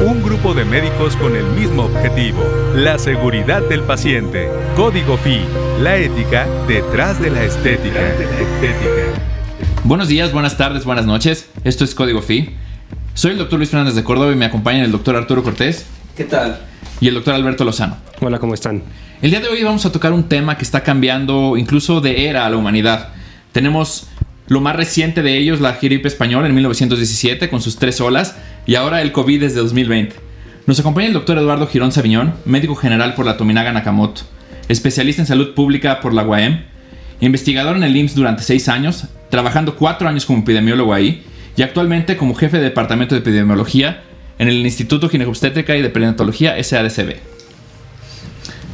[0.00, 2.42] Un grupo de médicos con el mismo objetivo,
[2.74, 4.48] la seguridad del paciente.
[4.74, 5.40] Código FI,
[5.82, 8.00] la ética detrás de la estética.
[9.84, 11.50] Buenos días, buenas tardes, buenas noches.
[11.64, 12.48] Esto es Código FI.
[13.12, 15.84] Soy el doctor Luis Fernández de Córdoba y me acompaña el doctor Arturo Cortés.
[16.16, 16.60] ¿Qué tal?
[17.02, 17.98] Y el doctor Alberto Lozano.
[18.22, 18.82] Hola, ¿cómo están?
[19.20, 22.46] El día de hoy vamos a tocar un tema que está cambiando incluso de era
[22.46, 23.10] a la humanidad.
[23.52, 24.06] Tenemos
[24.46, 28.34] lo más reciente de ellos, la gripe española en 1917 con sus tres olas
[28.66, 30.16] y ahora el COVID desde 2020.
[30.66, 34.22] Nos acompaña el doctor Eduardo Girón Sabiñón, médico general por la Tominaga Nakamoto,
[34.68, 36.64] especialista en salud pública por la UAM,
[37.20, 41.24] investigador en el IMSS durante seis años, trabajando cuatro años como epidemiólogo ahí
[41.56, 44.02] y actualmente como jefe de departamento de epidemiología
[44.38, 47.16] en el Instituto Ginecobstétrica y de Perinatología SADCB.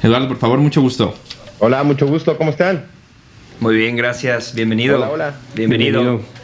[0.03, 1.15] Eduardo, por favor, mucho gusto.
[1.59, 2.85] Hola, mucho gusto, ¿cómo están?
[3.61, 4.55] Muy bien, gracias.
[4.55, 4.97] Bienvenido.
[4.97, 5.35] Hola, hola.
[5.55, 6.36] Bienvenido.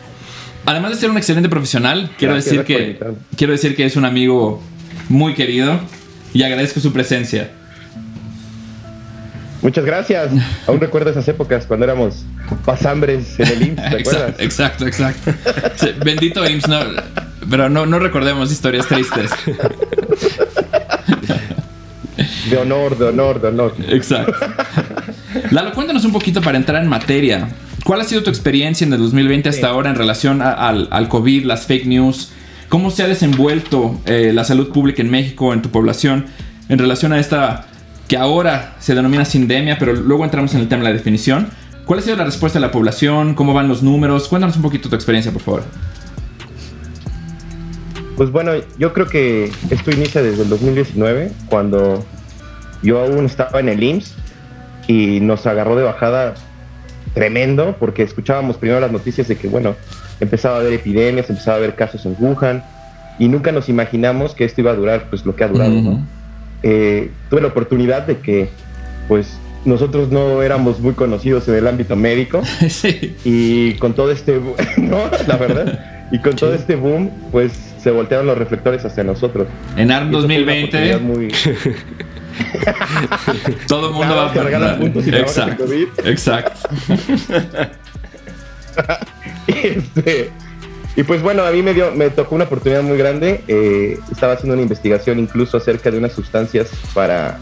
[0.65, 2.99] Además de ser un excelente profesional, quiero Gracias, decir que
[3.37, 4.63] quiero decir que es un amigo
[5.09, 5.81] muy querido
[6.33, 7.51] y agradezco su presencia.
[9.61, 10.33] Muchas gracias.
[10.67, 12.25] Aún recuerdo esas épocas cuando éramos
[12.65, 14.35] pasambres en el IMSS, ¿te acuerdas?
[14.41, 15.77] Exacto, exacto, exacto.
[15.77, 16.81] Sí, bendito IMSS, no,
[17.49, 19.31] pero no, no recordemos historias tristes.
[22.51, 23.75] De honor, de honor, de honor.
[23.89, 24.35] Exacto.
[25.51, 27.49] Lalo, cuéntanos un poquito para entrar en materia.
[27.85, 31.09] ¿Cuál ha sido tu experiencia en el 2020 hasta ahora en relación a- al, al
[31.09, 32.33] COVID, las fake news?
[32.69, 36.27] ¿Cómo se ha desenvuelto eh, la salud pública en México, en tu población,
[36.69, 37.67] en relación a esta
[38.09, 41.49] que ahora se denomina sindemia, pero luego entramos en el tema de la definición?
[41.85, 43.35] ¿Cuál ha sido la respuesta de la población?
[43.35, 44.29] ¿Cómo van los números?
[44.29, 45.65] Cuéntanos un poquito tu experiencia, por favor.
[48.17, 52.07] Pues bueno, yo creo que esto inicia desde el 2019, cuando
[52.83, 54.15] yo aún estaba en el IMSS
[54.87, 56.35] y nos agarró de bajada
[57.15, 59.75] tremendo, porque escuchábamos primero las noticias de que, bueno,
[60.21, 62.65] empezaba a haber epidemias, empezaba a haber casos en Wuhan,
[63.19, 65.71] y nunca nos imaginamos que esto iba a durar, pues lo que ha durado.
[65.71, 66.07] ¿no?
[66.63, 68.49] eh, tuve la oportunidad de que,
[69.09, 73.15] pues, nosotros no éramos muy conocidos en el ámbito médico sí.
[73.25, 74.41] y con todo este,
[74.77, 79.47] no, la verdad, y con todo este boom, pues se voltearon los reflectores hacia nosotros.
[79.77, 81.29] En ARM Y eso fue una 2020, oportunidad muy-
[83.69, 85.65] todo el mundo va a regalan puntos y Exacto.
[86.05, 86.69] Exacto.
[89.47, 90.31] Este,
[90.97, 93.43] y pues bueno, a mí me, dio, me tocó una oportunidad muy grande.
[93.49, 97.39] eh, estaba haciendo una investigación incluso acerca de unas sustancias para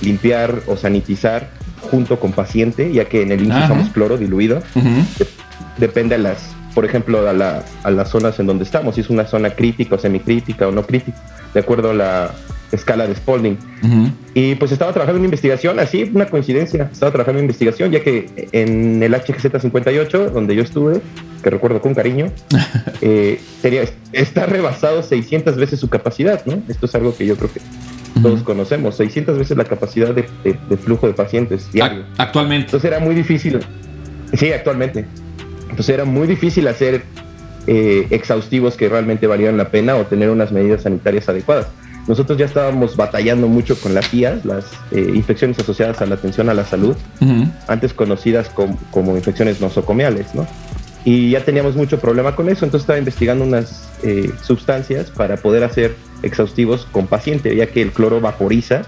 [0.00, 1.48] limpiar o sanitizar
[1.90, 3.64] junto con paciente, ya que en el Ajá.
[3.66, 4.62] usamos cloro diluido.
[4.74, 5.26] De-
[5.78, 6.38] depende a las,
[6.74, 9.94] por ejemplo, a, la- a las zonas en donde estamos, si es una zona crítica
[9.96, 11.18] o semicrítica o no crítica,
[11.54, 12.30] de acuerdo a la
[12.72, 13.58] escala de Spalding.
[14.34, 16.88] Y pues estaba trabajando en investigación, así, una coincidencia.
[16.90, 21.02] Estaba trabajando en investigación, ya que en el HGZ 58, donde yo estuve,
[21.42, 22.30] que recuerdo con cariño,
[23.02, 26.62] eh, tenía- está rebasado 600 veces su capacidad, ¿no?
[26.68, 27.60] Esto es algo que yo creo que
[28.22, 32.02] todos conocemos, 600 veces la capacidad de, de- de flujo de pacientes diario.
[32.02, 32.66] Ac- Actualmente.
[32.66, 33.58] Entonces era muy difícil,
[34.34, 35.06] sí, actualmente.
[35.72, 37.02] Entonces era muy difícil hacer
[37.66, 41.66] eh, exhaustivos que realmente valieran la pena o tener unas medidas sanitarias adecuadas.
[42.08, 46.48] Nosotros ya estábamos batallando mucho con las IAS, las eh, infecciones asociadas a la atención
[46.48, 46.96] a la salud,
[47.68, 50.46] antes conocidas com- como infecciones nosocomiales, ¿no?
[51.04, 55.64] Y ya teníamos mucho problema con eso, entonces estaba investigando unas eh, sustancias para poder
[55.64, 58.82] hacer exhaustivos con paciente, ya que el cloro vaporiza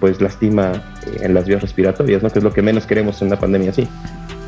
[0.00, 0.82] pues lastima
[1.22, 2.30] en las vías respiratorias, ¿no?
[2.30, 3.88] que es lo que menos queremos en una pandemia así.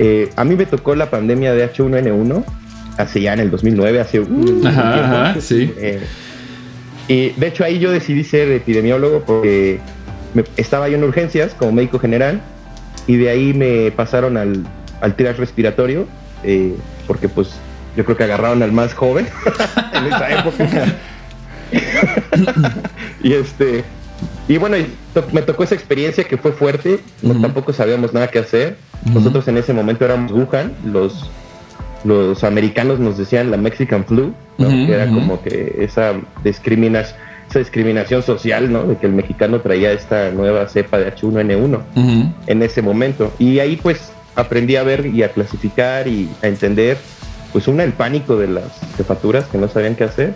[0.02, 2.42] Eh, a mí me tocó la pandemia de H1N1
[2.96, 5.16] hace ya en el 2009, hace un un Ajá, tiempo.
[5.16, 5.72] ajá, sí.
[5.76, 6.00] Eh,
[7.06, 9.78] y de hecho ahí yo decidí ser epidemiólogo porque
[10.32, 12.40] me- estaba yo en urgencias como médico general
[13.06, 14.64] y de ahí me pasaron al,
[15.02, 16.06] al triage respiratorio
[16.44, 16.74] eh,
[17.06, 17.50] porque pues
[17.96, 19.26] yo creo que agarraron al más joven
[19.92, 20.94] en esa época.
[23.22, 23.84] y este
[24.48, 24.76] y bueno,
[25.32, 27.00] me tocó esa experiencia que fue fuerte,
[27.40, 28.76] tampoco sabíamos nada que hacer.
[29.14, 31.30] Nosotros en ese momento éramos Wuhan, los,
[32.04, 36.12] los americanos nos decían la Mexican flu, que era como que esa,
[36.44, 37.14] discriminas,
[37.48, 38.84] esa discriminación social, ¿no?
[38.84, 42.32] de que el mexicano traía esta nueva cepa de H1N1 Ujú.
[42.47, 43.32] en ese momento.
[43.38, 46.98] Y ahí pues aprendí a ver y a clasificar y a entender,
[47.53, 50.34] pues una, el pánico de las jefaturas que no sabían qué hacer.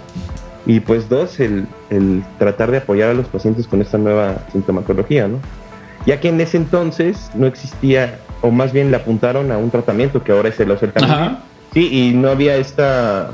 [0.66, 5.28] Y pues dos, el, el tratar de apoyar a los pacientes con esta nueva sintomatología,
[5.28, 5.38] ¿no?
[6.06, 10.22] Ya que en ese entonces no existía, o más bien le apuntaron a un tratamiento
[10.22, 11.38] que ahora es el oseltamivir.
[11.72, 13.30] Sí, y no había esta,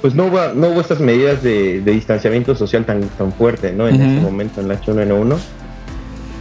[0.00, 3.88] pues no hubo, no hubo estas medidas de, de distanciamiento social tan, tan fuerte, ¿no?
[3.88, 4.04] En Ujú.
[4.04, 5.36] ese momento en la H1N1.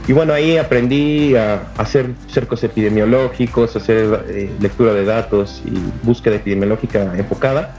[0.08, 6.36] Y bueno, ahí aprendí a hacer cercos epidemiológicos, hacer eh, lectura de datos y búsqueda
[6.36, 7.76] epidemiológica enfocada.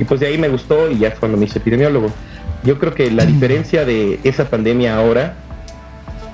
[0.00, 2.10] Y pues de ahí me gustó y ya es cuando me hice epidemiólogo.
[2.64, 5.36] yo creo que la diferencia de esa pandemia ahora,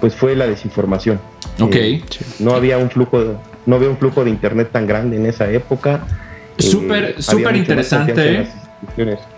[0.01, 1.21] pues fue la desinformación.
[1.61, 1.75] Ok.
[1.77, 2.03] Eh,
[2.39, 3.35] no había un flujo, de,
[3.67, 6.01] no había un flujo de internet tan grande en esa época.
[6.59, 8.49] Eh, Súper, había súper interesante, ¿eh?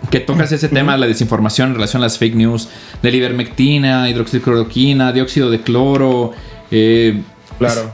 [0.09, 2.69] que tocas ese tema, la desinformación en relación a las fake news,
[3.01, 6.31] de la ivermectina, hidroxicloroquina, dióxido de cloro.
[6.71, 7.21] eh,
[7.59, 7.91] Claro.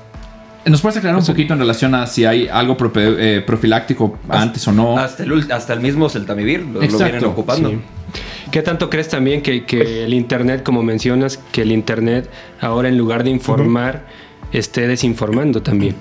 [0.66, 4.68] ¿Nos puedes aclarar un poquito en relación a si hay algo prope- eh, profiláctico antes
[4.68, 4.98] o no?
[4.98, 7.70] Hasta el, ul- hasta el mismo Celtamivir lo, lo Exacto, vienen ocupando.
[7.70, 7.80] Sí.
[8.52, 12.30] ¿Qué tanto crees también que, que el Internet, como mencionas, que el Internet
[12.60, 14.06] ahora en lugar de informar,
[14.52, 15.96] esté desinformando también?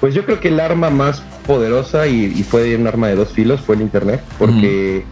[0.00, 3.30] Pues yo creo que el arma más poderosa y, y fue un arma de dos
[3.30, 5.04] filos fue el internet, porque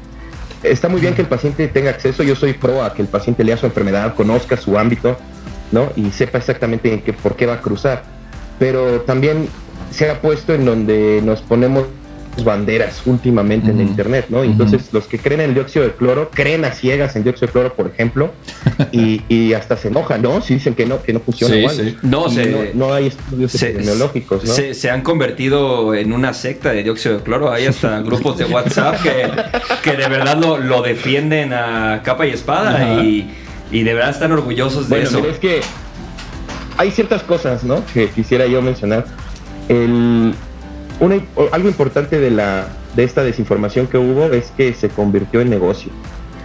[0.63, 2.23] está muy bien que el paciente tenga acceso.
[2.23, 5.19] Yo soy pro a que el paciente lea su enfermedad, conozca su ámbito,
[5.73, 5.91] ¿no?
[5.97, 8.05] Y sepa exactamente en qué, por qué va a cruzar.
[8.59, 9.49] Pero también
[9.91, 11.87] se ha puesto en donde nos ponemos
[12.45, 13.91] banderas últimamente en el Ujú.
[13.91, 14.43] internet, ¿no?
[14.43, 17.53] Entonces los que creen en el dióxido de cloro, creen a ciegas en dióxido de
[17.53, 18.31] cloro, por ejemplo,
[18.93, 20.41] y, y hasta se enojan, ¿no?
[20.41, 21.77] Si dicen que no, que no funciona Sí, igual.
[21.77, 21.97] sí.
[22.03, 24.53] No, se- no, no hay estudios se- epidemiológicos, ¿no?
[24.55, 27.53] Se, se han convertido en una secta de dióxido de cloro.
[27.53, 29.31] Hay hasta grupos de WhatsApp que,
[29.85, 33.31] que de verdad lo, lo defienden a capa y espada y,
[33.71, 35.21] y de verdad están orgullosos de Bueno, eso.
[35.21, 35.61] mira, es que
[36.79, 37.85] hay ciertas cosas, ¿no?
[37.93, 39.05] Que quisiera yo mencionar.
[39.69, 40.35] El,
[41.01, 41.21] una-
[41.53, 45.91] algo importante de la de esta desinformación que hubo es que se convirtió en negocio.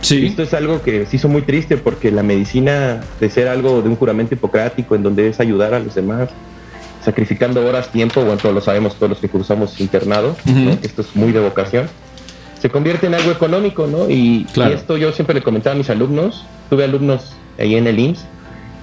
[0.02, 0.26] Sí.
[0.28, 3.90] Esto es algo que se hizo muy triste porque la medicina, de ser algo de
[3.90, 6.30] un juramento hipocrático en donde es ayudar a los demás,
[7.04, 10.52] sacrificando horas, tiempo, bueno, todos lo sabemos, todos los que cursamos internado, ¿no?
[10.72, 10.80] Ujú.
[10.80, 11.88] que esto es muy de vocación,
[12.62, 14.10] se convierte en algo económico, ¿no?
[14.10, 14.72] Y, Claro.
[14.72, 18.26] y esto yo siempre le comentaba a mis alumnos, tuve alumnos ahí en el IMSS,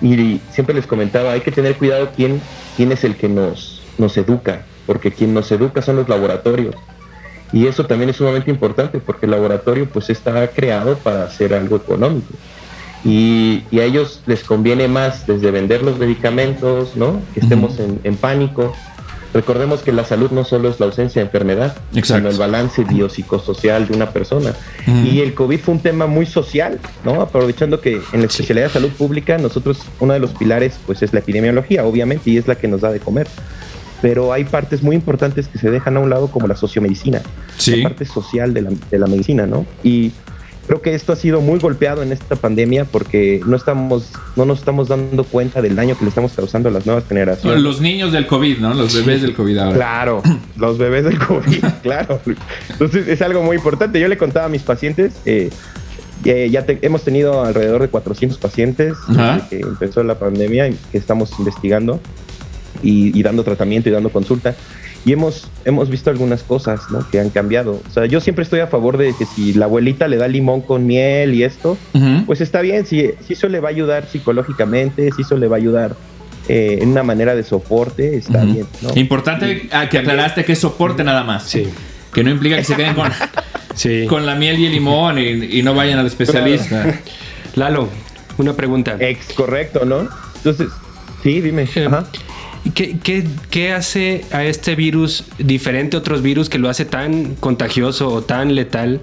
[0.03, 2.41] y siempre les comentaba, hay que tener cuidado quién,
[2.77, 6.75] quién es el que nos, nos educa, porque quien nos educa son los laboratorios.
[7.53, 11.77] Y eso también es sumamente importante porque el laboratorio pues está creado para hacer algo
[11.77, 12.35] económico.
[13.05, 17.21] Y, y a ellos les conviene más desde vender los medicamentos, ¿no?
[17.35, 18.75] Que estemos en, en pánico.
[19.35, 22.15] Recordemos que la salud no solo es la ausencia de enfermedad, Exacto.
[22.15, 24.55] sino el balance biopsicosocial de una persona.
[24.87, 27.21] Y el COVID fue un tema muy social, ¿no?
[27.21, 31.13] Aprovechando que en la especialidad de salud pública nosotros uno de los pilares pues es
[31.13, 33.27] la epidemiología, obviamente, y es la que nos da de comer.
[34.03, 37.23] Pero hay partes muy importantes que se dejan a un lado como la sociomedicina,
[37.57, 37.77] Sí.
[37.77, 39.65] la parte social de la, de la medicina, ¿no?
[39.83, 40.13] Y
[40.67, 44.59] creo que esto ha sido muy golpeado en esta pandemia porque no estamos, no nos
[44.61, 47.61] estamos dando cuenta del daño que le estamos causando a las nuevas generaciones.
[47.63, 48.75] Los niños del COVID, ¿no?
[48.75, 49.77] Los bebés del COVID ahora.
[49.77, 50.23] Claro,
[50.57, 52.21] los bebés del COVID, claro.
[52.69, 54.01] Entonces es algo muy importante.
[54.01, 55.51] Yo le contaba a mis pacientes, eh,
[56.25, 59.35] eh, ya te- hemos tenido alrededor de 400 pacientes Ajá.
[59.35, 62.01] desde que empezó la pandemia y que estamos investigando
[62.83, 64.55] y, y dando tratamiento y dando consulta.
[65.07, 67.07] Y hemos, hemos visto algunas cosas ¿no?
[67.11, 67.83] que han cambiado.
[67.87, 70.63] O sea, yo siempre estoy a favor de que si la abuelita le da limón
[70.63, 72.25] con miel y esto, Ujú.
[72.25, 75.57] pues está bien, si, si eso le va a ayudar psicológicamente, si eso le va
[75.57, 75.95] a ayudar
[76.49, 78.53] eh, en una manera de soporte, está Ujú.
[78.55, 78.67] bien.
[78.81, 78.93] ¿no?
[78.95, 81.45] Importante ah, que aclaraste que es soporte nada más.
[81.51, 81.67] Sí.
[82.15, 83.11] Que no implica que se queden con,
[83.75, 84.07] Sí.
[84.09, 86.99] con la miel y el limón y, y no vayan al especialista.
[87.57, 87.89] Lalo,
[88.39, 88.97] una pregunta.
[89.01, 90.09] Ex correcto, ¿no?
[90.37, 90.69] Entonces,
[91.23, 91.69] sí, dime.
[91.75, 92.07] Eh, Ajá.
[92.73, 98.23] ¿Qué, hace a este virus diferente a otros virus que lo hace tan contagioso o
[98.23, 99.03] tan letal?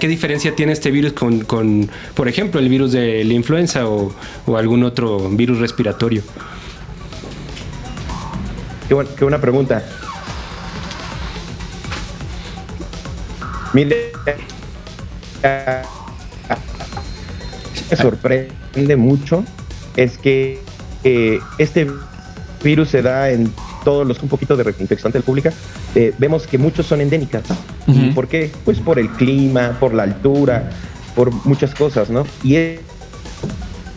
[0.00, 4.12] ¿qué diferencia tiene este virus con, por ejemplo, el virus de la influenza o,
[4.56, 6.22] algún otro virus respiratorio?
[8.88, 9.84] Qué, buen- qué buena pregunta.
[13.72, 14.10] Mire,
[17.90, 19.44] me sorprende mucho
[19.96, 20.60] es que
[21.04, 21.86] eh, este
[22.66, 23.50] virus se da en
[23.84, 25.52] todos los un poquito de reinfección del pública.
[25.94, 27.44] eh, vemos que muchos son endémicas.
[27.86, 28.14] ¿Y Ujú.
[28.14, 28.50] por qué?
[28.66, 30.70] Pues por el clima, por la altura,
[31.14, 32.26] por muchas cosas, ¿no?
[32.44, 32.80] Y es-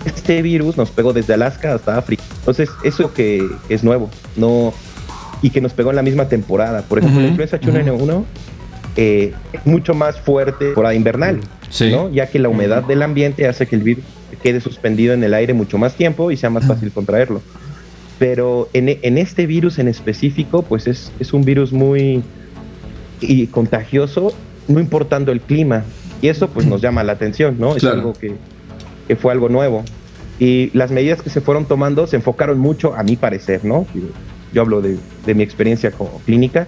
[0.06, 2.24] este virus nos pegó desde Alaska hasta África.
[2.40, 4.74] Entonces, eso que es nuevo, no
[5.42, 6.84] y que nos pegó en la misma temporada.
[6.84, 8.24] Por ejemplo, Ujú, la influenza H1N1
[8.96, 11.92] eh, es mucho más fuerte temporada invernal, Sí.
[11.92, 12.10] ¿no?
[12.10, 14.04] Ya que la humedad del ambiente hace que el virus
[14.42, 17.42] quede suspendido en el aire mucho más tiempo y sea más fácil contraerlo.
[18.20, 22.22] Pero en, en este virus en específico, pues es, es un virus muy
[23.22, 24.34] y contagioso,
[24.68, 25.84] no importando el clima.
[26.22, 27.76] Y eso pues nos llama la atención, ¿no?
[27.76, 27.96] Es Claro.
[27.98, 28.34] algo que,
[29.08, 29.84] que fue algo nuevo.
[30.38, 33.86] Y las medidas que se fueron tomando se enfocaron mucho, a mi parecer, ¿no?
[33.96, 34.02] Yo,
[34.54, 36.68] yo hablo de, de mi experiencia como clínica.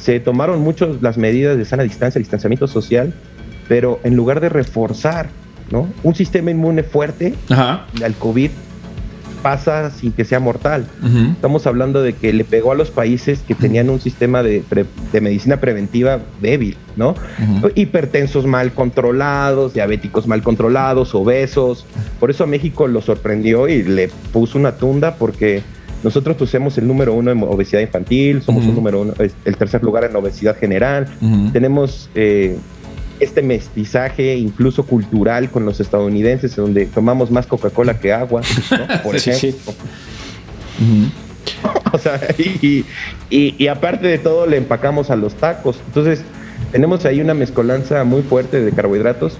[0.00, 3.12] Se tomaron mucho las medidas de sana distancia, distanciamiento social,
[3.68, 5.28] pero en lugar de reforzar,
[5.70, 5.86] ¿no?
[6.02, 7.86] Un sistema inmune fuerte Ajá.
[8.02, 8.50] al COVID,
[9.42, 10.86] pasa sin que sea mortal.
[11.32, 14.84] Estamos hablando de que le pegó a los países que tenían un sistema de, pre-
[15.12, 17.14] de medicina preventiva débil, ¿no?
[17.74, 21.86] Hipertensos mal controlados, diabéticos mal controlados, obesos.
[22.20, 25.62] Por eso a México lo sorprendió y le puso una tunda porque
[26.04, 29.14] nosotros pues somos el número uno en obesidad infantil, somos el número uno,
[29.44, 31.06] el tercer lugar en obesidad general.
[31.52, 32.56] Tenemos eh,
[33.20, 38.86] este mestizaje incluso cultural con los estadounidenses, en donde tomamos más Coca-Cola que agua, ¿no?
[39.02, 39.74] por Sí, ejemplo.
[41.92, 42.84] O sea, y,
[43.30, 45.80] y- y aparte de todo le empacamos a los tacos.
[45.86, 46.22] Entonces,
[46.70, 49.38] tenemos ahí una mezcolanza muy fuerte de carbohidratos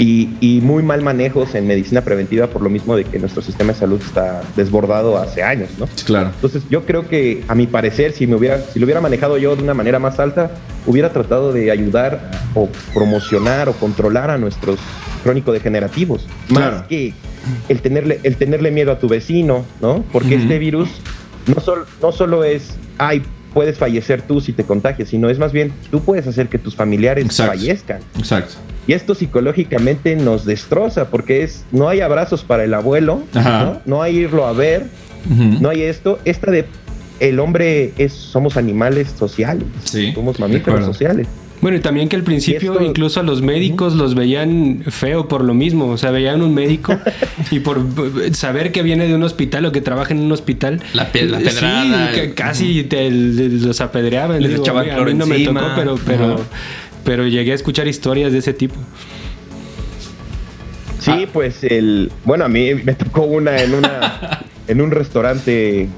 [0.00, 3.72] y, y muy mal manejos en medicina preventiva por lo mismo de que nuestro sistema
[3.72, 5.88] de salud está desbordado hace años, ¿no?
[6.06, 6.30] Claro.
[6.36, 9.56] Entonces, yo creo que a mi parecer, si me hubiera, si lo hubiera manejado yo
[9.56, 10.52] de una manera más alta,
[10.86, 14.78] hubiera tratado de ayudar o promocionar o controlar a nuestros
[15.24, 16.84] crónico-degenerativos, más Claro.
[16.88, 17.12] que
[17.68, 20.04] el tenerle, el tenerle miedo a tu vecino, ¿no?
[20.12, 20.88] Porque este virus
[21.46, 23.22] no, sol- no solo es, ay,
[23.54, 26.76] puedes fallecer tú si te contagias, sino es más bien, tú puedes hacer que tus
[26.76, 27.52] familiares Exacto.
[27.52, 28.00] fallezcan.
[28.18, 28.54] Exacto.
[28.88, 33.22] Y esto psicológicamente nos destroza porque es, no hay abrazos para el abuelo.
[33.34, 33.80] ¿no?
[33.84, 34.86] No hay irlo a ver,
[35.60, 36.18] no hay esto.
[36.24, 36.64] Esta de
[37.20, 39.64] el hombre es somos animales sociales.
[39.84, 41.26] Sí, Somos mamíferos sociales.
[41.60, 45.42] Bueno, y también que al principio esto- incluso a los médicos los veían feo por
[45.42, 45.86] lo mismo.
[45.88, 46.96] O sea, veían un médico
[47.50, 47.84] y por
[48.32, 50.80] saber que viene de un hospital o que trabaja en un hospital.
[50.94, 54.40] La pe- la pedrada, Sí, que el- casi te- los apedreaban.
[54.40, 55.74] Les Digo, echaban a mí no me encima.
[55.74, 56.40] tocó, pero.
[57.04, 58.74] Pero llegué a escuchar historias de ese tipo.
[61.00, 61.28] Sí, Ah.
[61.32, 65.88] pues el bueno, a mí me tocó una en una en un restaurante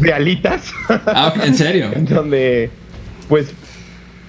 [0.00, 0.72] de alitas
[1.06, 1.90] Ah, ¿en serio?
[1.94, 2.70] en donde
[3.28, 3.52] pues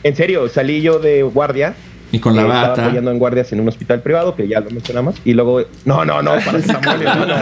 [0.03, 1.73] en serio, salí yo de guardia
[2.11, 2.83] Y con la eh, Estaba bata.
[2.85, 5.15] apoyando en guardias en un hospital privado, que ya lo mencionamos.
[5.25, 7.37] Y luego, no, no, no, paracetamol, no, no,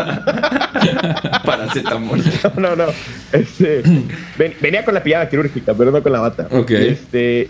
[1.45, 2.21] Paracetamol.
[2.57, 2.85] no, no.
[3.31, 3.81] Este,
[4.37, 6.47] ven- venía con la pillada quirúrgica, pero no con la bata.
[6.51, 6.71] Ok.
[6.71, 7.47] Este,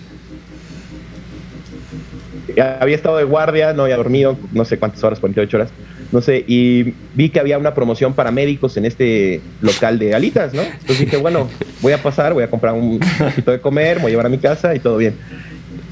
[2.80, 5.70] había estado de guardia, no había dormido, no sé cuántas horas, 48 horas,
[6.12, 10.54] no sé, y vi que había una promoción para médicos en este local de alitas,
[10.54, 10.62] ¿no?
[10.62, 11.50] Entonces dije, bueno,
[11.82, 14.30] voy a pasar, voy a comprar un poquito de comer, me voy a llevar a
[14.30, 15.16] mi casa y todo bien.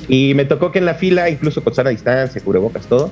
[0.08, 3.12] Y me tocó que en la fila, incluso con sana distancia, cubrebocas, todo,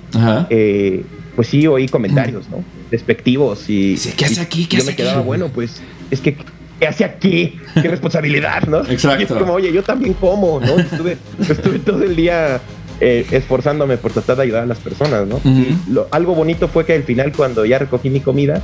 [0.50, 1.03] eh,
[1.35, 2.63] pues sí oí comentarios, ¿no?
[2.91, 3.97] Despectivos y...
[4.15, 4.65] ¿qué hace aquí?
[4.65, 5.27] ¿Qué yo hace me quedaba, aquí?
[5.27, 5.81] bueno, pues
[6.12, 6.38] es que...
[6.79, 7.59] ¿Qué hace aquí?
[7.81, 8.79] ¿Qué responsabilidad, no?
[8.89, 9.21] Exacto.
[9.21, 10.77] Y es como, oye, yo también como, ¿no?
[10.77, 12.59] Estuve, estuve todo el día
[13.05, 15.36] eh, esforzándome por tratar de ayudar a las personas, ¿no?
[15.36, 15.50] Ujú.
[15.50, 18.62] Y lo- algo bonito fue que al final, cuando ya recogí mi comida,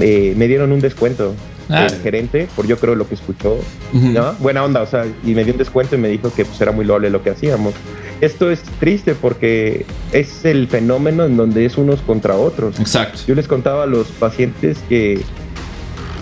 [0.00, 1.34] eh, me dieron un descuento.
[1.68, 1.86] Ah.
[1.86, 3.56] El gerente, por yo creo lo que escuchó.
[3.92, 4.32] ¿no?
[4.40, 6.70] Buena onda, o sea, y me dio un descuento y me dijo que pues era
[6.72, 7.72] muy loable lo que hacíamos.
[8.20, 12.78] Esto es triste porque es el fenómeno en donde es unos contra otros.
[12.78, 13.20] Exacto.
[13.26, 15.20] Yo les contaba a los pacientes que,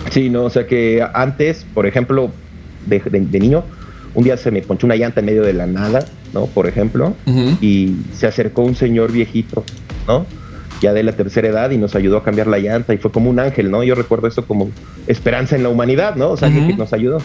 [0.09, 2.31] sí, no, o sea, que antes, por ejemplo,
[2.85, 3.63] de, de- de niño,
[4.13, 6.45] un día se me ponchó una llanta en medio de la nada, ¿no?
[6.47, 7.13] Por ejemplo,
[7.61, 9.63] y se acercó un señor viejito,
[10.07, 10.25] ¿no?
[10.81, 13.29] Ya de la tercera edad y nos ayudó a cambiar la llanta y fue como
[13.29, 13.83] un ángel, ¿no?
[13.83, 14.69] Yo recuerdo eso como
[15.07, 16.31] esperanza en la humanidad, ¿no?
[16.31, 17.19] O sea, que nos ayudó.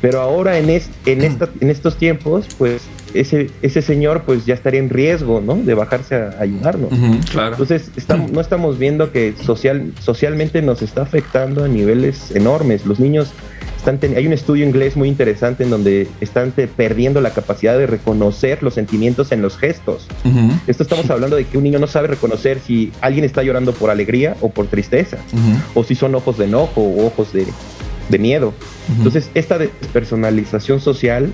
[0.00, 2.82] Pero ahora en, es- en, esta- en estos tiempos, pues
[3.14, 5.54] ese, ese señor pues ya estaría en riesgo, ¿no?
[5.54, 6.90] De bajarse a ayudarnos.
[7.30, 7.52] Claro.
[7.52, 12.84] Entonces, estamos, no estamos viendo que social, socialmente nos está afectando a niveles enormes.
[12.86, 13.32] Los niños
[13.84, 18.62] están hay un estudio inglés muy interesante en donde están perdiendo la capacidad de reconocer
[18.62, 20.06] los sentimientos en los gestos.
[20.66, 23.90] Esto estamos hablando de que un niño no sabe reconocer si alguien está llorando por
[23.90, 25.18] alegría o por tristeza,
[25.74, 27.46] o si son ojos de enojo o ojos de,
[28.08, 28.54] de miedo.
[28.96, 31.30] Entonces, esta despersonalización social,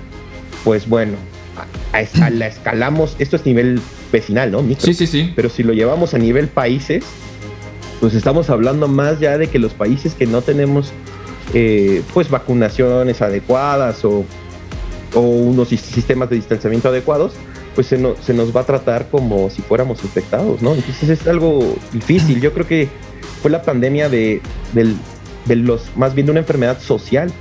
[0.65, 1.13] pues bueno,
[1.93, 3.79] a, la escalamos, esto es nivel
[4.11, 4.61] vecinal, ¿no?
[4.61, 4.85] Micro.
[4.85, 5.31] Sí, sí, sí.
[5.35, 7.03] Pero si lo llevamos a nivel países,
[8.01, 10.91] pues estamos hablando más ya de que los países que no tenemos
[11.53, 14.23] eh, pues vacunaciones adecuadas o,
[15.13, 17.33] o unos sis- sistemas de distanciamiento adecuados,
[17.75, 20.73] pues se, no- se nos va a tratar como si fuéramos infectados, ¿no?
[20.73, 22.41] Entonces es algo difícil.
[22.41, 22.89] Yo creo que
[23.41, 24.41] fue la pandemia de,
[24.73, 27.31] de los, más bien de una enfermedad social.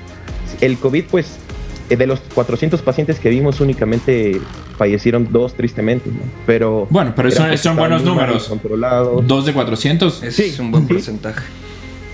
[0.60, 1.36] El COVID, pues,
[1.90, 4.40] eh, de los 400 pacientes que vimos, únicamente
[4.76, 6.20] fallecieron dos, tristemente, ¿no?
[6.46, 6.86] Pero...
[6.90, 8.48] Bueno, pero son, porque son buenos números.
[8.48, 9.26] controlados.
[9.26, 10.22] Dos de 400.
[10.22, 10.94] Es Sí, un buen sí.
[10.94, 11.42] porcentaje.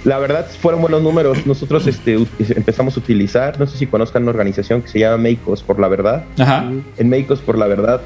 [0.07, 1.45] La verdad fueron buenos números.
[1.47, 5.65] Nosotros este, empezamos a utilizar, no sé si conozcan una organización que se llama Médicos
[5.65, 6.25] por la Verdad.
[6.39, 6.71] Ajá.
[6.97, 8.01] En Médicos por la Verdad,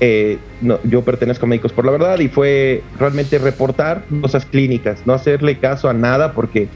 [0.00, 5.02] eh, no, yo pertenezco a Médicos por la Verdad y fue realmente reportar cosas clínicas,
[5.06, 6.66] no hacerle caso a nada porque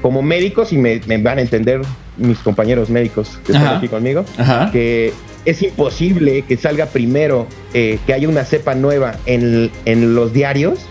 [0.00, 1.82] como médicos, y me, me van a entender
[2.16, 4.70] mis compañeros médicos que están aquí conmigo, Ajá.
[4.72, 5.12] que
[5.44, 10.86] es imposible que salga primero, eh, que haya una cepa nueva en, en los diarios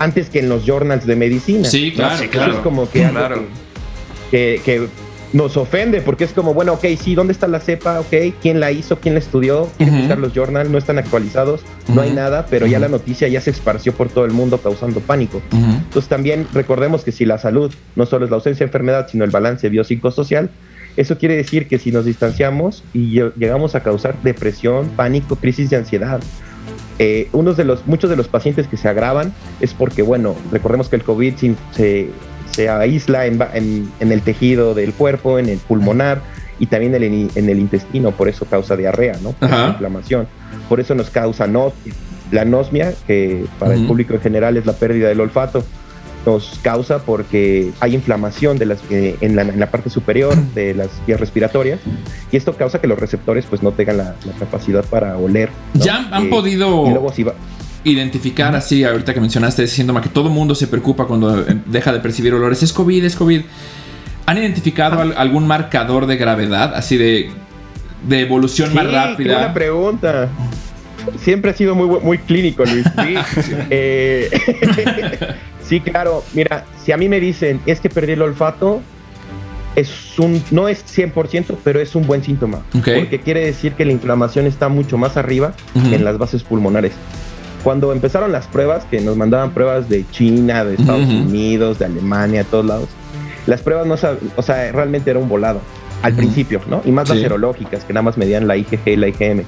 [0.00, 1.64] antes que en los journals de medicina.
[1.64, 2.52] Sí, claro, Eso claro.
[2.54, 3.44] es como que, algo
[4.32, 4.88] que, que
[5.32, 8.00] nos ofende, porque es como, bueno, ok, sí, ¿dónde está la cepa?
[8.00, 8.98] Ok, ¿quién la hizo?
[8.98, 9.68] ¿Quién la estudió?
[9.76, 10.02] ¿Quieren Ujú.
[10.04, 10.70] buscar los journals?
[10.70, 14.24] No están actualizados, no hay nada, pero ya la noticia ya se esparció por todo
[14.24, 15.40] el mundo causando pánico.
[15.52, 19.24] Entonces también recordemos que si la salud no solo es la ausencia de enfermedad, sino
[19.24, 20.50] el balance biopsicosocial,
[20.96, 25.70] eso quiere decir que si nos distanciamos y lle- llegamos a causar depresión, pánico, crisis
[25.70, 26.20] de ansiedad.
[27.02, 30.90] Eh, unos de los, muchos de los pacientes que se agravan es porque, bueno, recordemos
[30.90, 31.34] que el COVID
[31.72, 32.10] se,
[32.52, 36.20] se aísla en, en- en el tejido del cuerpo, en el pulmonar
[36.58, 39.30] y también en el, en el intestino, por eso causa diarrea, ¿no?
[39.32, 40.28] Por inflamación.
[40.68, 41.46] Por eso nos causa.
[42.32, 45.64] La anosmia, que para el público en general es la pérdida del olfato,
[46.26, 50.74] nos causa porque hay inflamación de las, eh, en, la, en la parte superior de
[50.74, 51.80] las vías respiratorias
[52.30, 55.48] y esto causa que los receptores pues no tengan la, la capacidad para oler.
[55.74, 55.84] ¿no?
[55.84, 57.34] Ya han Eh, podido Y luego si va...
[57.84, 61.92] identificar así, ahorita que mencionaste ese síntoma, que todo mundo se preocupa cuando eh, deja
[61.92, 62.62] de percibir olores.
[62.62, 63.40] Es COVID, es COVID.
[64.26, 67.30] ¿Han identificado al- algún marcador de gravedad, así de,
[68.06, 69.54] de evolución más Sí, buena rápida?
[69.54, 70.28] pregunta.
[71.18, 72.84] Siempre ha sido muy, muy clínico, Luis.
[72.84, 73.14] Sí,
[73.70, 74.28] Eh,
[75.70, 76.22] sí, claro.
[76.34, 78.82] Mira, si a mí me dicen es que perdí el olfato,
[79.76, 82.60] es un, no es 100%, pero es un buen síntoma.
[82.72, 85.52] Porque quiere decir que la inflamación está mucho más arriba
[85.88, 86.92] que en las bases pulmonares.
[87.62, 91.06] Cuando empezaron las pruebas, que nos mandaban pruebas de China, de Estados.
[91.08, 92.88] Unidos, de Alemania, todos lados,
[93.46, 93.94] las pruebas no
[94.36, 95.60] o sea, realmente era un volado
[96.02, 96.80] al principio, ¿no?
[96.86, 97.22] Y más las Sí.
[97.24, 99.44] serológicas, que nada más medían la IgG y la IgM.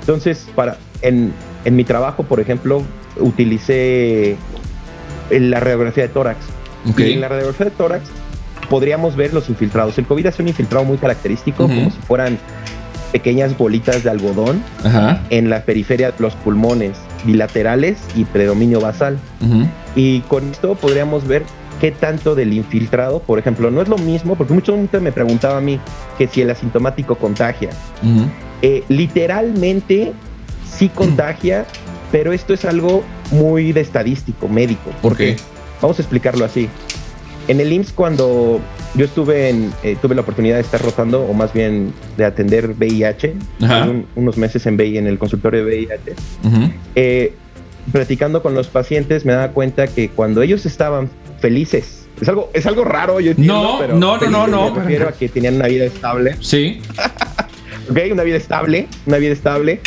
[0.00, 1.32] Entonces, para, en,
[1.64, 2.82] en mi trabajo, por ejemplo,
[3.18, 4.36] utilicé
[5.30, 6.38] en la radiografía de tórax.
[6.96, 8.04] Y en la radiografía de tórax
[8.68, 9.96] podríamos ver los infiltrados.
[9.98, 12.38] El COVID hace un infiltrado muy característico, como si fueran
[13.12, 14.62] pequeñas bolitas de algodón
[15.30, 19.18] en la periferia de los pulmones bilaterales y predominio basal.
[19.94, 21.42] Y con esto podríamos ver
[21.80, 25.58] qué tanto del infiltrado, por ejemplo, no es lo mismo, porque mucha gente me preguntaba
[25.58, 25.78] a mí
[26.18, 27.70] que si el asintomático contagia.
[28.62, 30.12] Eh, literalmente
[30.70, 31.66] sí contagia,
[32.10, 34.90] pero esto es algo muy de estadístico, médico.
[35.02, 35.36] Porque
[35.80, 36.68] vamos a explicarlo así.
[37.48, 38.60] En el IMSS, cuando
[38.94, 42.70] yo estuve en, eh, tuve la oportunidad de estar rotando, o más bien de atender
[42.76, 46.70] VIH, un- unos meses en, VI, en el consultorio de VIH, Ujú.
[46.96, 47.34] eh,
[47.92, 51.08] platicando con los pacientes me daba cuenta que cuando ellos estaban
[51.40, 54.74] felices, es algo, es algo raro, yo entiendo, No, pero no, no, no, no.
[54.74, 56.80] Me refiero a que tenían una vida estable, Sí.
[57.90, 57.98] ¿ok?
[58.10, 59.80] Una vida estable, una vida estable,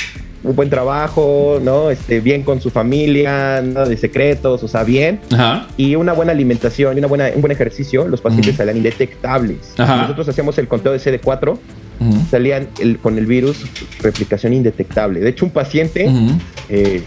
[0.43, 1.89] un buen trabajo, ¿no?
[1.91, 5.19] Este, bien con su familia, nada de secretos, o sea, bien.
[5.34, 5.67] Ajá.
[5.78, 8.58] Y una buena alimentación y una buena, un buen ejercicio, los pacientes Ujú.
[8.58, 9.73] salían indetectables.
[9.78, 9.97] Ajá.
[10.04, 11.58] Nosotros hacíamos el conteo de CD4,
[11.99, 12.25] Ujú.
[12.32, 13.58] salían el- con el virus
[14.02, 15.19] replicación indetectable.
[15.19, 16.10] De hecho, un paciente
[16.69, 17.02] eh,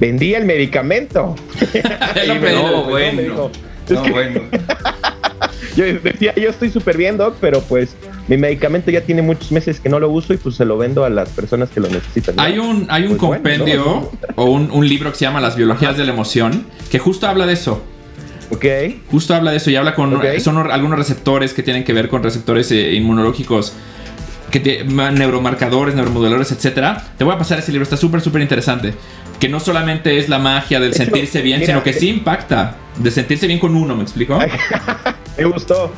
[0.00, 1.36] vendía el medicamento.
[2.24, 3.20] Y me dijo, No, me bueno.
[3.22, 3.50] dijo,
[3.90, 4.40] No, que bueno.
[5.76, 7.96] yo decía, yo estoy súper bien, doc, pero pues
[8.28, 11.04] mi medicamento ya tiene muchos meses que no lo uso y pues se lo vendo
[11.04, 12.36] a las personas que lo necesitan.
[12.36, 12.42] ¿no?
[12.42, 14.10] Hay un, hay un Pues bueno, compendio ¿no?
[14.36, 17.46] o un, un libro que se llama Las biologías de la emoción que justo habla
[17.46, 17.82] de eso.
[18.50, 18.64] Ok.
[19.10, 20.18] Justo habla de eso y habla con.
[20.40, 23.74] Son algunos receptores que tienen que ver con receptores eh, inmunológicos,
[24.50, 27.08] que te- ma- neuromarcadores, neuromoduladores, etcétera.
[27.18, 28.94] Te voy a pasar ese libro, está súper, súper interesante.
[29.38, 31.92] Que no solamente es la magia del De hecho, sentirse bien, mira, sino que eh,
[32.00, 32.76] sí impacta.
[32.96, 34.38] De sentirse bien con uno, ¿me explico?
[35.38, 35.92] Me gustó.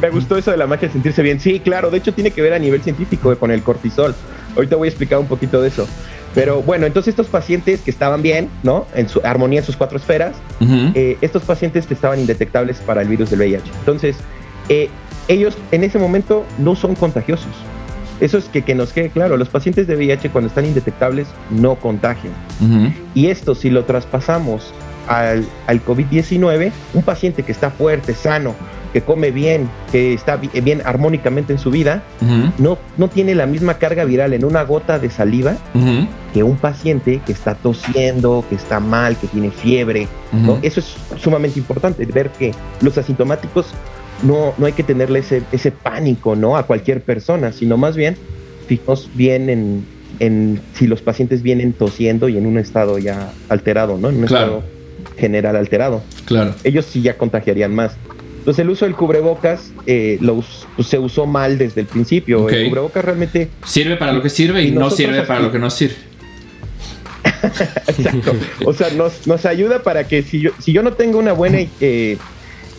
[0.00, 1.40] Me gustó eso de la magia de sentirse bien.
[1.40, 4.14] Sí, claro, de hecho tiene que ver a nivel científico con el cortisol.
[4.56, 5.86] Ahorita voy a explicar un poquito de eso.
[6.34, 8.86] Pero bueno, entonces estos pacientes que estaban bien, ¿no?
[8.94, 10.34] En su armonía en sus cuatro esferas,
[10.94, 13.70] eh, estos pacientes que estaban indetectables para el virus del VIH.
[13.80, 14.16] Entonces,
[14.68, 14.88] eh,
[15.28, 17.52] ellos en ese momento no son contagiosos.
[18.20, 21.74] Eso es que, que nos quede claro, los pacientes de VIH cuando están indetectables no
[21.74, 22.32] contagian.
[23.14, 24.72] Y esto si lo traspasamos
[25.08, 28.54] al, al COVID-19, un paciente que está fuerte, sano,
[28.92, 32.02] que come bien, que está bi- bien armónicamente en su vida,
[32.58, 35.54] no, no tiene la misma carga viral en una gota de saliva
[36.34, 40.08] que un paciente que está tosiendo, que está mal, que tiene fiebre.
[40.32, 40.58] ¿no?
[40.62, 43.66] Eso es sumamente importante, ver que los asintomáticos
[44.22, 46.56] no, no hay que tenerle ese, ese pánico ¿no?
[46.56, 48.16] a cualquier persona, sino más bien
[48.66, 49.84] fijarnos bien en,
[50.20, 54.08] en si los pacientes vienen tosiendo y en un estado ya alterado, ¿no?
[54.10, 54.58] en un Claro.
[54.58, 54.81] estado
[55.18, 56.02] general alterado.
[56.24, 56.54] Claro.
[56.64, 57.92] Ellos sí ya contagiarían más.
[58.38, 62.48] Entonces el uso del cubrebocas eh, lo us- pues, se usó mal desde el principio.
[62.48, 65.58] El cubrebocas realmente Sirve para lo que sirve y, Y no sirve para lo que
[65.60, 65.94] no sirve.
[67.86, 68.32] Exacto.
[68.64, 71.58] O sea, nos, nos ayuda para que si yo, si yo no tengo una buena
[71.80, 72.16] eh,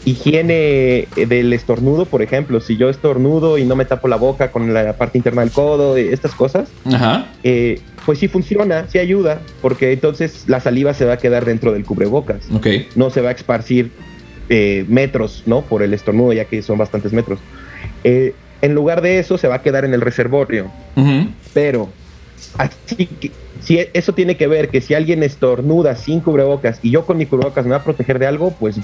[0.06, 4.52] higiene eh, del estornudo, por ejemplo, si yo estornudo y no me tapo la boca
[4.52, 7.28] con la parte interna del codo, estas cosas, Ajá.
[7.44, 11.72] eh, pues sí funciona, sí ayuda, porque entonces la saliva se va a quedar dentro
[11.72, 12.42] del cubrebocas.
[12.54, 12.68] Ok.
[12.96, 13.92] No se va a esparcir
[14.50, 15.62] eh, metros, ¿no?
[15.62, 17.40] Por el estornudo, ya que son bastantes metros.
[18.04, 20.72] Eh, en lugar de eso, se va a quedar en el reservorio.
[21.54, 21.90] Pero,
[22.58, 27.06] así que, si eso tiene que ver que si alguien estornuda sin cubrebocas y yo
[27.06, 28.78] con mi cubrebocas me va a proteger de algo, pues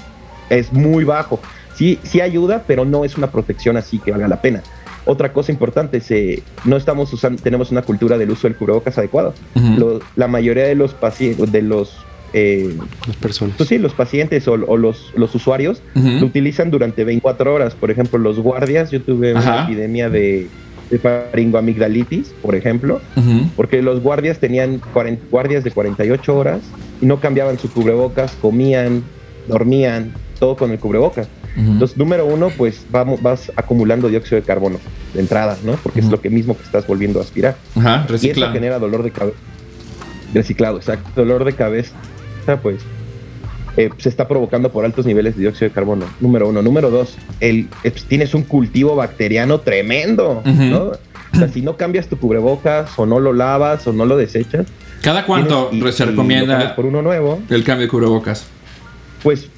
[0.50, 1.40] es muy bajo.
[1.74, 4.62] Sí, sí ayuda, pero no es una protección así que valga la pena.
[5.06, 9.34] Otra cosa importante, se, no estamos usando, tenemos una cultura del uso del cubrebocas adecuado.
[9.78, 11.96] Lo- la mayoría de los pacientes, de los,
[12.32, 13.56] eh, Las personas.
[13.56, 16.08] pues sí, los pacientes o, o los, los usuarios Ujú.
[16.20, 17.74] lo utilizan durante 24 horas.
[17.74, 19.50] Por ejemplo, los guardias, yo tuve Ajá.
[19.54, 20.48] una epidemia de,
[20.90, 23.00] de faringoamigdalitis, por ejemplo,
[23.56, 26.60] porque los guardias tenían 40 guardias de 48 horas
[27.00, 29.02] y no cambiaban su cubrebocas, comían,
[29.48, 31.28] dormían, todo con el cubrebocas.
[31.56, 31.72] Ujú.
[31.72, 34.78] Entonces, número uno, pues vamos, vas acumulando dióxido de carbono
[35.14, 35.72] de entrada, ¿no?
[35.82, 37.56] Porque es lo que mismo que estás volviendo a aspirar.
[37.76, 39.36] Ajá, Y eso genera dolor de cabeza.
[40.32, 41.10] Reciclado, exacto.
[41.16, 41.92] Dolor de cabeza,
[42.62, 42.76] pues
[43.76, 46.06] eh, se está provocando por altos niveles de dióxido de carbono.
[46.20, 46.62] Número uno.
[46.62, 50.42] Número dos, el, eh, pues, tienes un cultivo bacteriano tremendo.
[50.44, 50.92] ¿no?
[51.32, 54.66] O sea, si no cambias tu cubrebocas o no lo lavas o no lo desechas,
[55.02, 58.46] ¿Cada cuánto tienes- y- se recomienda por uno nuevo, el cambio de cubrebocas?
[59.22, 59.48] pues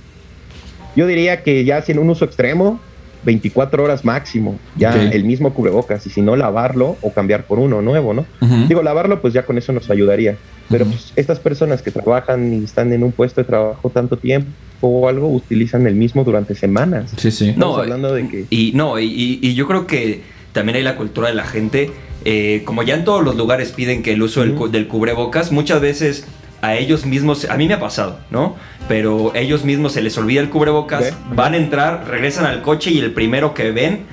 [0.97, 2.81] yo diría que ya si en un uso extremo,
[3.25, 7.81] 24 horas máximo, ya el mismo cubrebocas, y si no lavarlo o cambiar por uno
[7.81, 8.27] nuevo, ¿no?
[8.69, 10.37] Digo, lavarlo, pues ya con eso nos ayudaría.
[10.69, 14.49] Pero pues, estas personas que trabajan y están en un puesto de trabajo tanto tiempo
[14.81, 17.13] o algo, utilizan el mismo durante semanas.
[17.17, 17.51] Sí, sí.
[17.51, 18.47] Estamos No, hablando de que...
[18.51, 21.91] Y no, y, yo creo que también hay la cultura de la gente.
[22.25, 25.53] eh, como ya en todos los lugares piden que el uso del, cu- del cubrebocas,
[25.53, 26.27] muchas veces
[26.63, 28.57] a ellos mismos, a mí me ha pasado, ¿no?
[28.89, 32.99] Pero ellos mismos se les olvida el cubrebocas, van a entrar, regresan al coche y
[33.01, 34.05] el primero que ven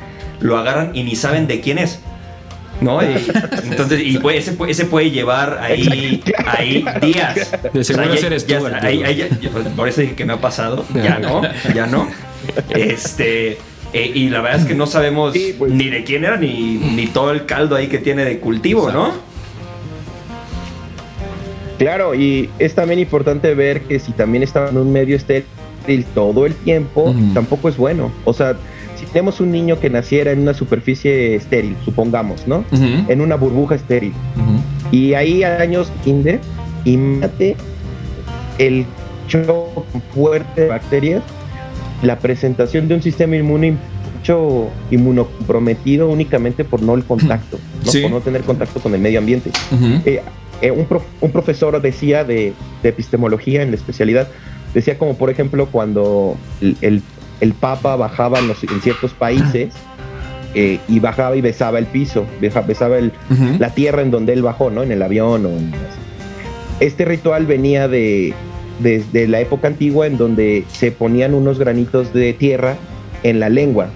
[0.41, 1.99] lo agarran y ni saben de quién es.
[2.81, 3.03] ¿No?
[3.03, 3.27] Y-
[3.65, 7.51] entonces, y puede- ese, puede- ese puede llevar ahí, ahí días.
[7.73, 8.87] De seguro ya- eres ya- tú, Arturo.
[8.87, 10.85] ahí- ahí ya- ya- por eso dije que me ha pasado.
[10.95, 11.41] Ya no,
[11.75, 12.07] ya no.
[12.69, 13.57] Este.
[13.91, 15.71] eh, y la verdad es que no sabemos Sí, pues.
[15.71, 19.13] ni de quién era ni, ni todo el caldo ahí que tiene de cultivo, ¿no?
[21.79, 26.45] Claro, y es también importante ver que si también está en un medio estéril todo
[26.45, 28.11] el tiempo, tampoco es bueno.
[28.25, 28.55] O sea,
[28.97, 32.65] si tenemos un niño que naciera en una superficie estéril, supongamos, ¿no?
[33.07, 34.13] En una burbuja estéril.
[34.91, 36.41] Y ahí años kinder,
[36.83, 37.55] y mate
[38.57, 38.85] el
[39.27, 39.81] choque
[40.13, 41.23] fuerte de bacterias,
[42.03, 43.77] la presentación de un sistema inmune
[44.19, 47.91] mucho inmunocomprometido únicamente por no el contacto, ¿no?
[47.91, 48.01] Sí.
[48.01, 49.49] por no tener contacto con el medio ambiente.
[50.05, 50.21] Eh,
[50.61, 54.27] eh, un, prof- un profesor decía de, de epistemología en la especialidad,
[54.73, 57.01] decía como por ejemplo cuando el, el-
[57.41, 59.73] el Papa bajaba en, los- en ciertos países
[60.55, 63.11] eh, y bajaba y besaba el piso, besaba el,
[63.59, 64.83] la tierra en donde él bajó, ¿no?
[64.83, 65.71] En el avión o en-
[66.81, 68.33] Este ritual venía de,
[68.79, 72.75] de, de la época antigua en donde se ponían unos granitos de tierra
[73.23, 73.87] en la lengua,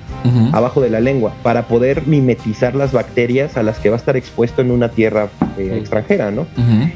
[0.51, 4.15] Abajo de la lengua, para poder mimetizar las bacterias a las que va a estar
[4.15, 6.47] expuesto en una tierra eh, extranjera, ¿no?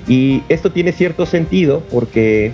[0.07, 2.51] Y esto tiene cierto sentido porque,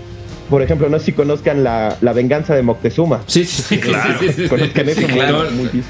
[0.49, 3.21] por ejemplo, no sé si conozcan la, la venganza de Moctezuma.
[3.27, 4.19] Sí, sí, sí, claro.
[4.19, 4.49] Sí, sí, sí.
[4.49, 5.43] Conozcan eso, claro.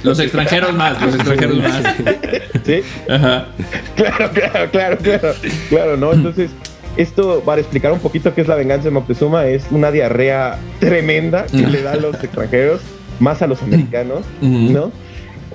[0.04, 1.84] Los extranjeros más, los extranjeros más.
[2.66, 2.82] ¿Sí?
[3.10, 3.48] Ajá.
[3.96, 5.34] Claro, claro, claro, claro,
[5.70, 6.14] claro, ¿no?
[6.14, 6.52] Entonces,
[6.96, 11.46] esto, para explicar un poquito qué es la venganza de Moctezuma, es una diarrea tremenda
[11.46, 12.82] que le da a los extranjeros,
[13.20, 14.50] más a los americanos, Ujú.
[14.72, 14.92] ¿no?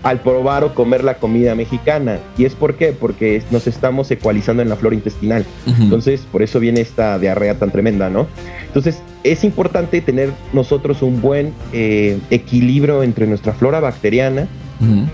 [0.05, 2.19] Al probar o comer la comida mexicana.
[2.37, 2.93] ¿Y es por qué?
[2.93, 5.45] Porque nos estamos ecualizando en la flora intestinal.
[5.81, 8.29] Entonces, por eso viene esta diarrea tan tremenda, ¿no?
[8.67, 14.47] Entonces, es importante tener nosotros un buen eh, equilibrio entre nuestra flora bacteriana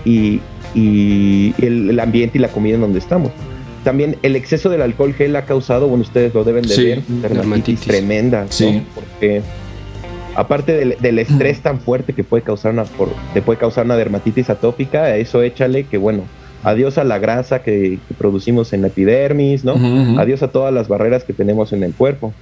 [0.05, 0.39] y,
[0.75, 3.31] y el, el ambiente y la comida en donde estamos.
[3.83, 7.01] También el exceso del alcohol gel ha causado, bueno, ustedes lo deben de Sí, ver,
[7.03, 7.79] dermatitis dermatitis.
[7.81, 8.51] tremenda, ¿no?
[8.51, 8.83] Sí.
[8.93, 9.41] Porque
[10.35, 13.95] aparte del, del estrés tan fuerte que puede causar una, por- te puede causar una
[13.95, 16.23] dermatitis atópica, a eso échale que, bueno,
[16.63, 19.75] adiós a la grasa que, que producimos en la epidermis, ¿no?
[19.75, 20.19] Ujú, ujú.
[20.19, 22.33] Adiós a todas las barreras que tenemos en el cuerpo.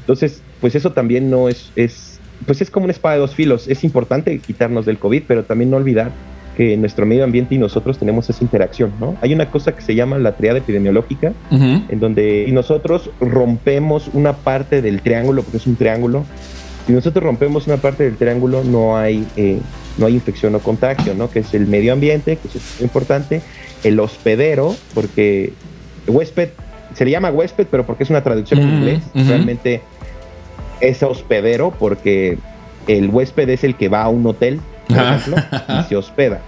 [0.00, 3.68] Entonces, pues eso también no es, es, pues es como una espada de dos filos.
[3.68, 6.10] Es importante quitarnos del COVID, pero también no olvidar
[6.56, 9.16] que nuestro medio ambiente y nosotros tenemos esa interacción, ¿no?
[9.22, 11.82] Hay una cosa que se llama la triada epidemiológica, Ujú.
[11.88, 16.24] en donde nosotros rompemos una parte del triángulo, porque es un triángulo.
[16.86, 19.58] Si nosotros rompemos una parte del triángulo, no hay, eh,
[19.96, 21.30] no hay infección o contagio, ¿no?
[21.30, 23.40] Que es el medio ambiente, que es importante,
[23.82, 25.52] el hospedero, porque
[26.06, 26.50] huésped,
[26.94, 29.80] se le llama huésped, pero porque es una traducción en inglés, realmente
[30.80, 32.38] es hospedero, porque
[32.86, 35.36] el huésped es el que va a un hotel, por ejemplo,
[35.80, 36.40] y se hospeda.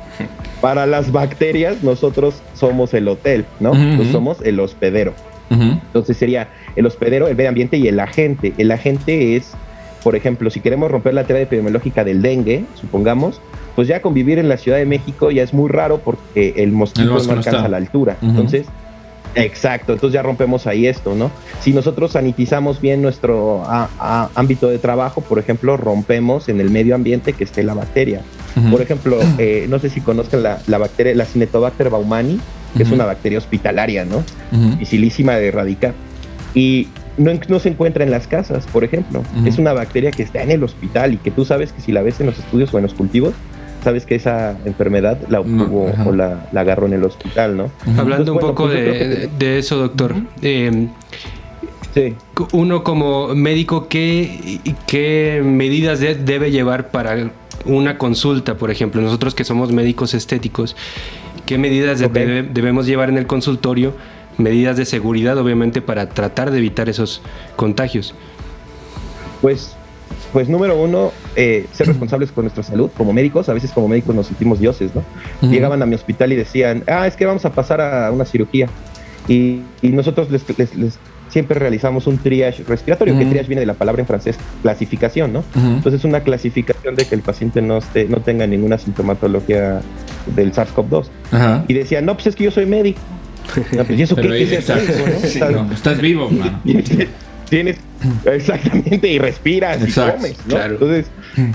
[0.60, 3.74] Para las bacterias, nosotros somos el hotel, ¿no?
[3.74, 5.14] Nosotros somos el hospedero.
[5.48, 8.52] Entonces sería el hospedero, el medio ambiente y el agente.
[8.58, 9.52] El agente es,
[10.06, 13.40] por ejemplo, si queremos romper la teoría epidemiológica del dengue, supongamos,
[13.74, 17.18] pues ya convivir en la Ciudad de México ya es muy raro porque el mosquito
[17.26, 18.16] no alcanza la altura.
[18.22, 18.66] Entonces,
[19.34, 21.32] exacto, entonces ya rompemos ahí esto, ¿no?
[21.60, 23.64] Si nosotros sanitizamos bien nuestro
[24.36, 28.20] ámbito de trabajo, por ejemplo, rompemos en el medio ambiente que esté la bacteria.
[28.70, 32.38] Por ejemplo, eh, no sé si conozcan la, la bacteria, la Cinetobacter baumani,
[32.76, 34.22] que es una bacteria hospitalaria, ¿no?
[34.52, 35.94] Dificilísima de erradicar.
[36.54, 39.22] Y no, no, se encuentra en las casas, por ejemplo.
[39.44, 42.02] Es una bacteria que está en el hospital y que tú sabes que si la
[42.02, 43.34] ves en los estudios o en los cultivos,
[43.82, 47.70] sabes que esa enfermedad la obtuvo o la, agarró en el hospital, ¿no?
[47.96, 50.14] Hablando un poco pues de, eso, doctor.
[50.42, 50.88] Eh,
[51.94, 52.14] sí.
[52.52, 57.30] Uno como médico, ¿qué, qué medidas debe llevar para
[57.64, 59.00] una consulta, por ejemplo?
[59.00, 60.76] Nosotros que somos médicos estéticos,
[61.46, 63.94] ¿Qué medidas debemos llevar en el consultorio?
[64.38, 67.22] Medidas de seguridad, obviamente, para tratar de evitar esos
[67.56, 68.14] contagios.
[69.40, 69.74] Pues,
[70.32, 72.90] pues número uno, eh, ser responsables con nuestra salud.
[72.96, 75.02] Como médicos, a veces como médicos nos sentimos dioses, ¿no?
[75.48, 78.68] Llegaban a mi hospital y decían, ah, es que vamos a pasar a una cirugía.
[79.28, 80.44] Y, nosotros les
[81.28, 85.44] siempre realizamos un triage respiratorio, que triage viene de la palabra en francés clasificación, ¿no?
[85.54, 89.80] Entonces una clasificación de que el paciente no, esté, no tenga ninguna sintomatología
[90.34, 91.64] del SARS-CoV-2.
[91.68, 93.00] Y decían, no, pues es que yo soy médico.
[93.54, 95.72] Pues, ¿y eso qué, es ¿no?
[95.72, 96.60] estás vivo, man.
[97.48, 97.76] Tienes,
[98.24, 100.60] exactamente, y respiras y comes, ¿no?
[100.60, 101.06] Entonces,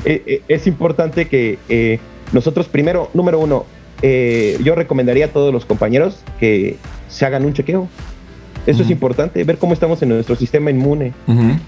[0.05, 1.99] eh, eh, es importante que eh,
[2.31, 3.65] nosotros primero, número uno,
[4.01, 6.77] yo recomendaría a todos los compañeros que
[7.07, 7.87] se hagan un chequeo.
[8.65, 11.13] Eso es importante, ver cómo estamos en nuestro sistema inmune,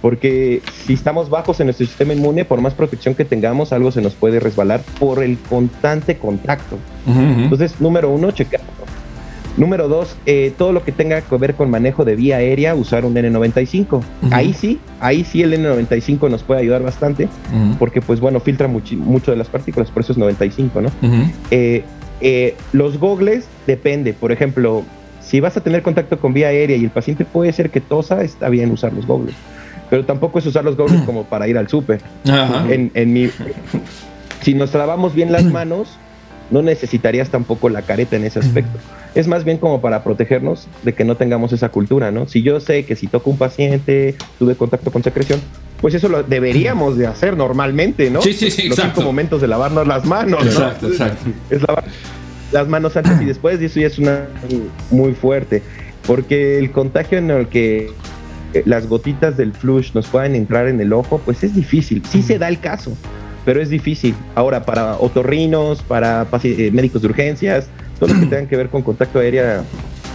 [0.01, 4.01] porque si estamos bajos en nuestro sistema inmune, por más protección que tengamos, algo se
[4.01, 6.77] nos puede resbalar por el constante contacto.
[7.07, 8.61] Entonces, número uno, checar.
[9.63, 13.05] Número dos, eh, todo lo que tenga que ver con manejo de vía aérea, usar
[13.05, 14.01] un N95.
[14.29, 17.29] Ahí sí, ahí sí el N95 nos puede ayudar bastante,
[17.79, 20.89] porque pues bueno, filtra mucho de las partículas, por eso es 95, ¿no?
[21.49, 21.85] Eh,
[22.19, 24.83] eh, los gogles depende, por ejemplo,
[25.21, 28.21] si vas a tener contacto con vía aérea y el paciente puede ser que tosa,
[28.21, 29.35] está bien usar los gogles.
[29.89, 32.01] Pero tampoco es usar los gogles como para ir al súper.
[32.69, 33.29] En, mi,
[34.41, 35.97] si nos lavamos bien las manos,
[36.51, 38.77] no necesitarías tampoco la careta en ese aspecto.
[39.15, 42.27] Es más bien como para protegernos de que no tengamos esa cultura, ¿no?
[42.27, 45.39] Si yo sé que si toco un paciente, tuve contacto con secreción,
[45.81, 48.21] pues eso lo deberíamos de hacer normalmente, ¿no?
[48.21, 51.29] Sí, sí, sí, Los cinco momentos de lavarnos las manos, Exacto, exacto.
[51.49, 51.83] Es lavar
[52.51, 54.27] las manos antes y después, y eso ya es una
[54.89, 55.61] muy fuerte,
[56.07, 57.91] porque el contagio en el que
[58.53, 62.03] eh, las gotitas del flush nos puedan entrar en el ojo, pues es difícil.
[62.09, 62.95] Sí se da el caso,
[63.45, 64.15] pero es difícil.
[64.35, 67.67] Ahora, para otorrinos, para eh, médicos de urgencias,
[68.03, 69.63] todo lo que tengan que ver con contacto aéreo,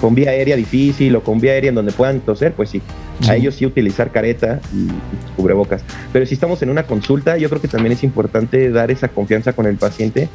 [0.01, 2.83] con vía aérea difícil o con vía aérea en donde puedan toser, pues sí.
[3.27, 4.89] A ellos sí utilizar careta y
[5.37, 5.83] cubrebocas.
[6.13, 9.55] Pero si estamos en una consulta, yo creo que también es importante dar esa confianza
[9.55, 10.29] con el paciente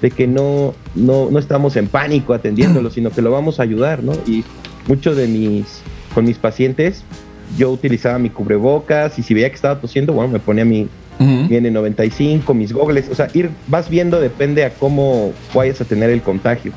[0.00, 4.12] de que no, no, estamos en pánico atendiéndolo, sino que lo vamos a ayudar, ¿no?
[4.26, 4.44] Y
[4.86, 5.82] muchos de mis,
[6.14, 7.02] con mis pacientes,
[7.58, 10.88] yo utilizaba mi cubrebocas y si veía que estaba tosiendo, bueno, me ponía mi,
[11.20, 16.22] N95, mis gogles, o sea, ir, vas viendo, depende a cómo vayas a tener el
[16.22, 16.72] contagio.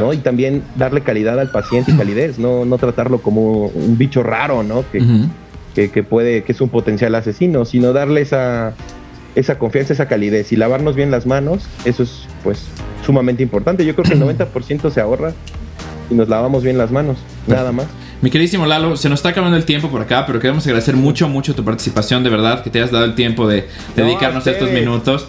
[0.00, 0.12] ¿No?
[0.12, 4.62] Y también darle calidad al paciente y calidez, no, no tratarlo como un bicho raro,
[4.62, 4.84] ¿no?
[4.90, 8.74] Que, que, puede, que es un potencial asesino, sino darle esa,
[9.36, 12.66] esa confianza, esa calidez y lavarnos bien las manos, eso es pues
[13.06, 13.84] sumamente importante.
[13.84, 15.32] Yo creo que el 90% se ahorra
[16.10, 17.86] y nos lavamos bien las manos, nada más.
[18.20, 21.28] Mi queridísimo Lalo, se nos está acabando el tiempo por acá, pero queremos agradecer mucho,
[21.28, 25.28] mucho tu participación, de verdad, que te hayas dado el tiempo de dedicarnos estos minutos.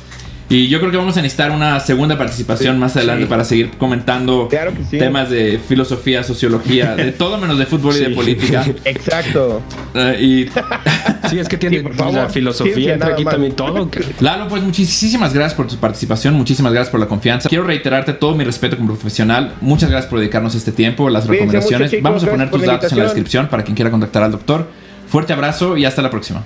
[0.52, 4.50] Y yo creo que vamos a necesitar una segunda participación más adelante para seguir comentando
[4.90, 8.66] temas de filosofía, sociología, de todo menos de fútbol y de política.
[8.86, 9.62] Exacto.
[9.94, 13.90] Eh, y sí, es que tiene la filosofía entre aquí también todo.
[14.20, 17.48] Lalo, pues muchísimas gracias por tu participación, muchísimas gracias por la confianza.
[17.48, 19.54] Quiero reiterarte todo mi respeto como profesional.
[19.62, 21.94] Muchas gracias por dedicarnos este tiempo, las recomendaciones.
[22.02, 24.68] vamos a poner tus datos en la descripción para quien quiera contactar al doctor.
[25.08, 26.44] Fuerte abrazo y hasta la próxima.